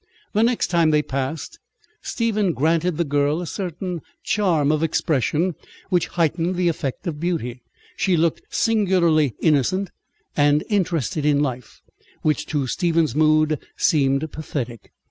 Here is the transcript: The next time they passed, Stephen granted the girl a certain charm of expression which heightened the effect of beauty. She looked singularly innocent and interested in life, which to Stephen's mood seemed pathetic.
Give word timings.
The 0.33 0.41
next 0.41 0.69
time 0.71 0.89
they 0.89 1.03
passed, 1.03 1.59
Stephen 2.01 2.53
granted 2.53 2.97
the 2.97 3.03
girl 3.03 3.39
a 3.39 3.45
certain 3.45 4.01
charm 4.23 4.71
of 4.71 4.81
expression 4.81 5.53
which 5.91 6.07
heightened 6.07 6.55
the 6.55 6.69
effect 6.69 7.05
of 7.05 7.19
beauty. 7.19 7.61
She 7.95 8.17
looked 8.17 8.41
singularly 8.49 9.35
innocent 9.43 9.91
and 10.35 10.63
interested 10.69 11.23
in 11.23 11.43
life, 11.43 11.83
which 12.23 12.47
to 12.47 12.65
Stephen's 12.65 13.13
mood 13.13 13.59
seemed 13.77 14.31
pathetic. 14.31 14.91